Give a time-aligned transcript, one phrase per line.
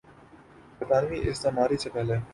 [0.79, 2.15] برطانوی استعماری سے پہلے